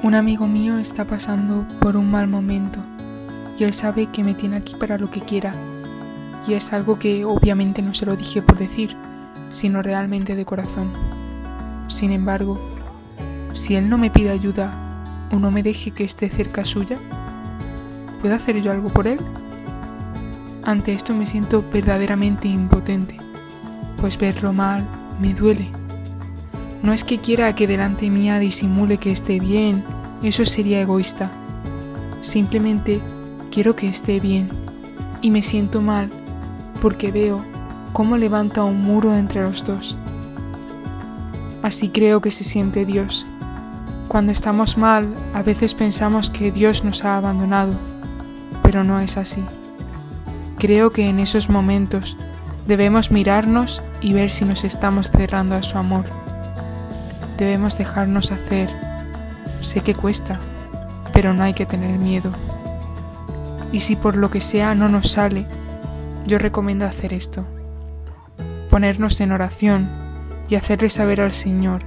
Un 0.00 0.14
amigo 0.14 0.46
mío 0.46 0.78
está 0.78 1.04
pasando 1.04 1.66
por 1.80 1.96
un 1.96 2.08
mal 2.08 2.28
momento 2.28 2.78
y 3.58 3.64
él 3.64 3.74
sabe 3.74 4.06
que 4.06 4.22
me 4.22 4.32
tiene 4.32 4.56
aquí 4.56 4.76
para 4.76 4.96
lo 4.96 5.10
que 5.10 5.20
quiera. 5.20 5.52
Y 6.46 6.54
es 6.54 6.72
algo 6.72 7.00
que 7.00 7.24
obviamente 7.24 7.82
no 7.82 7.92
se 7.92 8.06
lo 8.06 8.14
dije 8.14 8.40
por 8.40 8.56
decir, 8.56 8.94
sino 9.50 9.82
realmente 9.82 10.36
de 10.36 10.44
corazón. 10.44 10.92
Sin 11.88 12.12
embargo, 12.12 12.60
si 13.54 13.74
él 13.74 13.90
no 13.90 13.98
me 13.98 14.08
pide 14.08 14.30
ayuda 14.30 14.72
o 15.32 15.40
no 15.40 15.50
me 15.50 15.64
deje 15.64 15.90
que 15.90 16.04
esté 16.04 16.30
cerca 16.30 16.64
suya, 16.64 16.96
¿puedo 18.20 18.36
hacer 18.36 18.62
yo 18.62 18.70
algo 18.70 18.90
por 18.90 19.08
él? 19.08 19.18
Ante 20.64 20.92
esto 20.92 21.12
me 21.12 21.26
siento 21.26 21.64
verdaderamente 21.72 22.46
impotente, 22.46 23.16
pues 24.00 24.16
verlo 24.16 24.52
mal 24.52 24.84
me 25.20 25.34
duele 25.34 25.72
no 26.82 26.92
es 26.92 27.02
que 27.02 27.18
quiera 27.18 27.54
que 27.54 27.66
delante 27.66 28.08
mía 28.08 28.38
disimule 28.38 28.98
que 28.98 29.10
esté 29.10 29.40
bien, 29.40 29.82
eso 30.22 30.44
sería 30.44 30.80
egoísta. 30.80 31.30
Simplemente 32.20 33.00
quiero 33.50 33.74
que 33.74 33.88
esté 33.88 34.20
bien 34.20 34.48
y 35.20 35.30
me 35.30 35.42
siento 35.42 35.80
mal 35.80 36.08
porque 36.80 37.10
veo 37.10 37.44
cómo 37.92 38.16
levanta 38.16 38.62
un 38.62 38.80
muro 38.80 39.14
entre 39.14 39.42
los 39.42 39.64
dos. 39.64 39.96
Así 41.62 41.88
creo 41.88 42.20
que 42.20 42.30
se 42.30 42.44
siente 42.44 42.84
Dios. 42.84 43.26
Cuando 44.06 44.30
estamos 44.30 44.78
mal, 44.78 45.12
a 45.34 45.42
veces 45.42 45.74
pensamos 45.74 46.30
que 46.30 46.52
Dios 46.52 46.84
nos 46.84 47.04
ha 47.04 47.16
abandonado, 47.16 47.72
pero 48.62 48.84
no 48.84 49.00
es 49.00 49.16
así. 49.16 49.42
Creo 50.58 50.90
que 50.90 51.08
en 51.08 51.18
esos 51.18 51.50
momentos 51.50 52.16
debemos 52.66 53.10
mirarnos 53.10 53.82
y 54.00 54.12
ver 54.12 54.30
si 54.30 54.44
nos 54.44 54.64
estamos 54.64 55.10
cerrando 55.10 55.56
a 55.56 55.62
su 55.62 55.76
amor 55.76 56.04
debemos 57.38 57.78
dejarnos 57.78 58.32
hacer. 58.32 58.68
Sé 59.62 59.80
que 59.80 59.94
cuesta, 59.94 60.38
pero 61.14 61.32
no 61.32 61.44
hay 61.44 61.54
que 61.54 61.64
tener 61.64 61.98
miedo. 61.98 62.30
Y 63.72 63.80
si 63.80 63.96
por 63.96 64.16
lo 64.16 64.30
que 64.30 64.40
sea 64.40 64.74
no 64.74 64.88
nos 64.88 65.12
sale, 65.12 65.46
yo 66.26 66.38
recomiendo 66.38 66.84
hacer 66.84 67.14
esto. 67.14 67.44
Ponernos 68.68 69.20
en 69.20 69.32
oración 69.32 69.88
y 70.48 70.56
hacerle 70.56 70.90
saber 70.90 71.20
al 71.20 71.32
Señor 71.32 71.82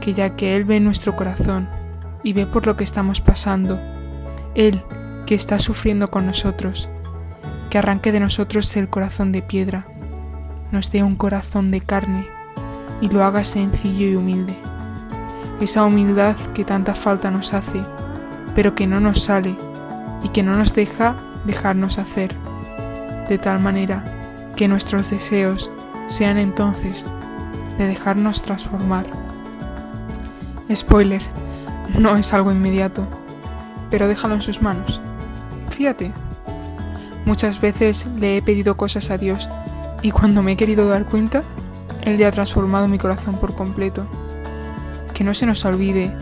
que 0.00 0.12
ya 0.12 0.34
que 0.34 0.56
Él 0.56 0.64
ve 0.64 0.80
nuestro 0.80 1.14
corazón 1.14 1.68
y 2.22 2.32
ve 2.32 2.46
por 2.46 2.66
lo 2.66 2.76
que 2.76 2.84
estamos 2.84 3.20
pasando, 3.20 3.78
Él, 4.54 4.82
que 5.26 5.34
está 5.34 5.58
sufriendo 5.58 6.08
con 6.08 6.26
nosotros, 6.26 6.88
que 7.70 7.78
arranque 7.78 8.12
de 8.12 8.20
nosotros 8.20 8.74
el 8.76 8.88
corazón 8.88 9.32
de 9.32 9.42
piedra, 9.42 9.86
nos 10.72 10.90
dé 10.90 11.02
un 11.02 11.16
corazón 11.16 11.70
de 11.70 11.80
carne 11.80 12.26
y 13.00 13.08
lo 13.08 13.22
haga 13.24 13.44
sencillo 13.44 14.06
y 14.06 14.16
humilde 14.16 14.56
esa 15.60 15.84
humildad 15.84 16.36
que 16.54 16.64
tanta 16.64 16.94
falta 16.94 17.30
nos 17.30 17.54
hace, 17.54 17.82
pero 18.54 18.74
que 18.74 18.86
no 18.86 19.00
nos 19.00 19.24
sale 19.24 19.56
y 20.22 20.28
que 20.28 20.42
no 20.42 20.56
nos 20.56 20.74
deja 20.74 21.14
dejarnos 21.44 21.98
hacer, 21.98 22.34
de 23.28 23.38
tal 23.38 23.60
manera 23.60 24.04
que 24.54 24.68
nuestros 24.68 25.10
deseos 25.10 25.70
sean 26.08 26.38
entonces 26.38 27.06
de 27.78 27.86
dejarnos 27.86 28.42
transformar. 28.42 29.06
Spoiler, 30.74 31.22
no 31.98 32.16
es 32.16 32.32
algo 32.32 32.52
inmediato, 32.52 33.06
pero 33.90 34.08
déjalo 34.08 34.34
en 34.34 34.40
sus 34.40 34.60
manos. 34.60 35.00
Fíjate, 35.70 36.12
muchas 37.24 37.60
veces 37.60 38.06
le 38.18 38.36
he 38.36 38.42
pedido 38.42 38.76
cosas 38.76 39.10
a 39.10 39.18
Dios 39.18 39.48
y 40.02 40.10
cuando 40.10 40.42
me 40.42 40.52
he 40.52 40.56
querido 40.56 40.88
dar 40.88 41.04
cuenta, 41.04 41.42
Él 42.02 42.18
ya 42.18 42.28
ha 42.28 42.32
transformado 42.32 42.88
mi 42.88 42.98
corazón 42.98 43.36
por 43.38 43.54
completo 43.54 44.06
que 45.16 45.24
no 45.24 45.32
se 45.32 45.46
nos 45.46 45.64
olvide 45.64 46.12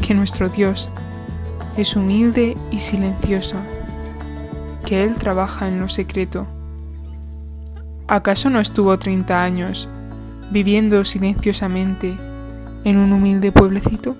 que 0.00 0.14
nuestro 0.14 0.48
Dios 0.48 0.88
es 1.76 1.94
humilde 1.96 2.56
y 2.70 2.78
silencioso, 2.78 3.56
que 4.86 5.04
Él 5.04 5.16
trabaja 5.16 5.68
en 5.68 5.80
lo 5.80 5.88
secreto. 5.88 6.46
¿Acaso 8.06 8.48
no 8.48 8.58
estuvo 8.58 8.98
30 8.98 9.42
años 9.42 9.90
viviendo 10.50 11.04
silenciosamente 11.04 12.16
en 12.84 12.96
un 12.96 13.12
humilde 13.12 13.52
pueblecito? 13.52 14.16